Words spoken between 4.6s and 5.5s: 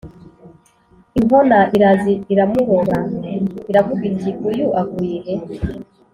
avuyehe